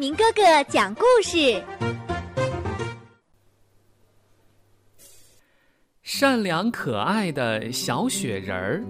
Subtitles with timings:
[0.00, 1.62] 明哥哥讲故事。
[6.00, 8.82] 善良可爱的小雪人儿，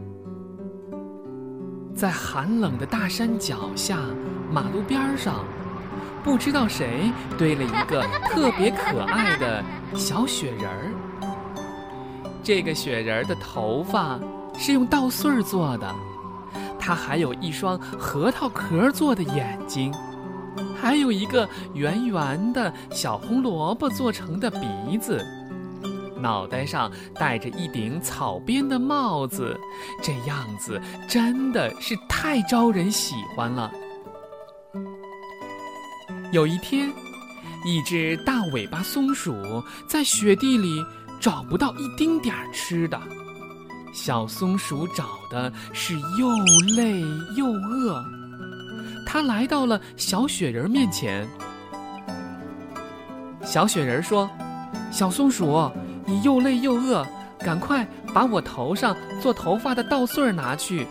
[1.96, 3.98] 在寒冷的大山脚下，
[4.52, 5.44] 马路边上，
[6.22, 9.64] 不知道谁堆了一个特别可爱的
[9.96, 10.92] 小雪人儿。
[12.40, 14.16] 这个雪人儿的头发
[14.56, 15.92] 是用稻穗儿做的，
[16.78, 19.92] 它还有一双核桃壳做的眼睛。
[20.80, 25.24] 还有一个圆圆的小红萝卜做成的鼻子，
[26.18, 29.58] 脑袋上戴着一顶草编的帽子，
[30.02, 33.70] 这样子真的是太招人喜欢了。
[36.32, 36.90] 有一天，
[37.64, 40.82] 一只大尾巴松鼠在雪地里
[41.20, 42.98] 找不到一丁点儿吃的，
[43.92, 46.28] 小松鼠找的是又
[46.76, 47.02] 累
[47.36, 48.02] 又饿。
[49.12, 51.26] 他来到了小雪人面前。
[53.44, 54.30] 小雪人说
[54.92, 55.68] ：“小松鼠，
[56.06, 57.04] 你又累又饿，
[57.40, 60.86] 赶快把我头上做头发的稻穗儿拿去。”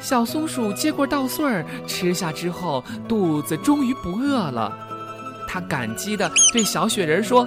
[0.00, 4.72] 小松鼠接过稻穗儿，吃下之后，肚子终于不饿了。
[5.48, 7.44] 他感激地对小雪人说：“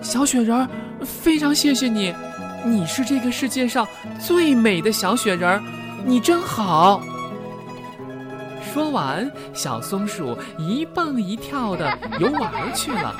[0.00, 0.68] 小雪人，
[1.04, 2.14] 非常谢谢你，
[2.64, 3.84] 你是这个世界上
[4.24, 5.60] 最美的小雪人，
[6.06, 7.02] 你真好。”
[8.62, 13.14] 说完，小松鼠一蹦一跳的游玩去了。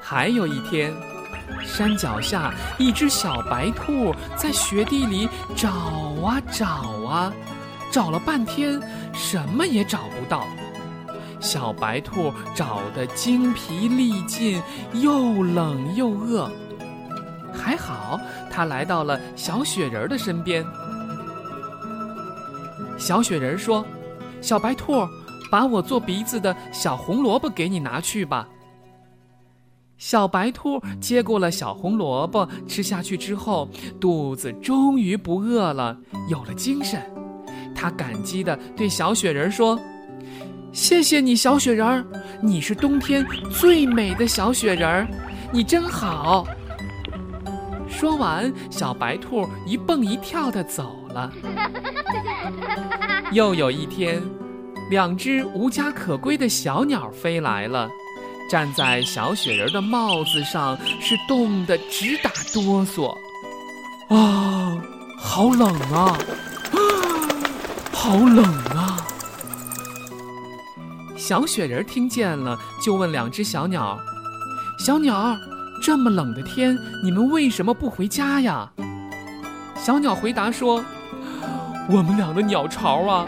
[0.00, 0.92] 还有一天，
[1.62, 5.70] 山脚下一只小白兔在雪地里找
[6.24, 6.66] 啊找
[7.06, 7.32] 啊，
[7.92, 8.80] 找了半天，
[9.12, 10.44] 什么也找不到。
[11.38, 14.60] 小白兔找得精疲力尽，
[14.94, 16.50] 又冷又饿。
[17.52, 20.64] 还好，它来到了小雪人的身边。
[23.00, 23.84] 小雪人说
[24.42, 25.08] ：“小白兔，
[25.50, 28.46] 把我做鼻子的小红萝卜给你拿去吧。”
[29.96, 33.68] 小白兔接过了小红萝卜，吃下去之后，
[33.98, 35.96] 肚子终于不饿了，
[36.28, 37.02] 有了精神。
[37.74, 39.78] 他感激地对小雪人说
[40.72, 42.06] ：“谢谢你，小雪人，
[42.42, 45.06] 你是冬天最美的小雪人，
[45.52, 46.46] 你真好。”
[48.00, 51.30] 说完，小白兔一蹦一跳的走了。
[53.30, 54.22] 又有一天，
[54.88, 57.90] 两只无家可归的小鸟飞来了，
[58.48, 63.14] 站在小雪人的帽子上，是冻得直打哆嗦。
[64.08, 64.80] 啊，
[65.18, 66.16] 好冷啊！
[66.72, 66.78] 啊，
[67.92, 68.42] 好冷
[68.74, 68.96] 啊！
[71.18, 74.00] 小雪人听见了，就问两只小鸟
[74.82, 75.36] ：“小鸟，
[75.80, 78.70] 这么冷的天，你们为什么不回家呀？”
[79.76, 80.84] 小鸟回答说。
[81.88, 83.26] 我们俩的鸟巢啊，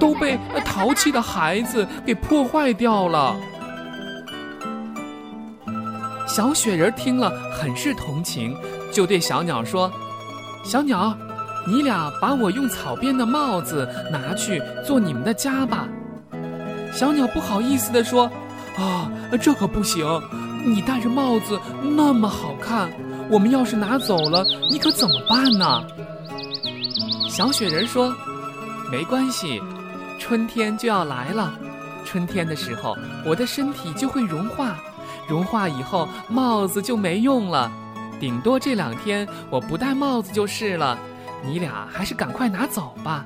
[0.00, 3.36] 都被淘气的孩子给破坏掉了。
[6.26, 8.56] 小雪人听了很是同情，
[8.90, 9.92] 就对小鸟说
[10.64, 11.14] ：“小鸟，
[11.66, 15.86] 你俩把我用草编的帽子拿去做你们的家吧。”
[16.90, 18.24] 小鸟不好意思地说
[18.78, 20.06] ：“啊，这可不行，
[20.68, 22.90] 你戴着帽子那么好看，
[23.30, 25.82] 我们要是拿走了，你可怎么办呢？”
[27.28, 28.14] 小雪人说
[28.90, 29.60] ：“没关系，
[30.18, 31.54] 春天就要来了。
[32.04, 34.76] 春天的时候，我的身体就会融化，
[35.28, 37.70] 融化以后帽子就没用了。
[38.18, 40.98] 顶多这两天我不戴帽子就是了。
[41.44, 43.24] 你俩还是赶快拿走吧。”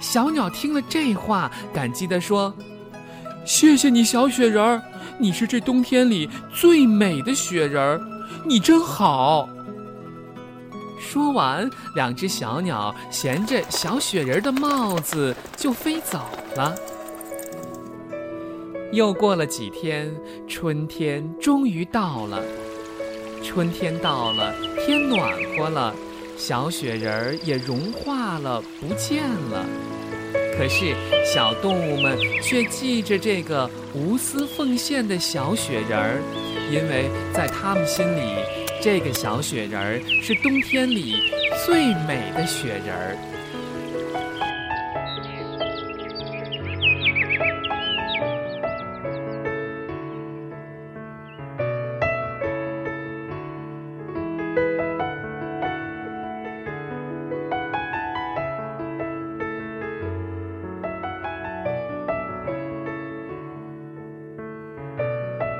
[0.00, 2.54] 小鸟听了这话，感激地说
[3.44, 4.82] ：“谢谢你，小雪人儿，
[5.18, 8.00] 你是这冬天里最美的雪人儿，
[8.46, 9.48] 你真好。”
[11.00, 16.20] 说完，两只小鸟衔着小雪人的帽子就飞走
[16.54, 16.74] 了。
[18.92, 20.14] 又过了几天，
[20.46, 22.42] 春天终于到了。
[23.42, 24.52] 春天到了，
[24.84, 25.94] 天暖和了，
[26.36, 29.64] 小雪人儿也融化了，不见了。
[30.60, 36.20] 可是，小动物们却记着这个无私奉献的小雪人儿，
[36.70, 38.20] 因为在他们心里。
[38.82, 41.14] 这个小雪人儿是冬天里
[41.64, 43.29] 最美的雪人儿。